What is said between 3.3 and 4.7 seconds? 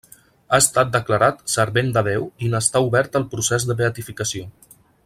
procés de beatificació.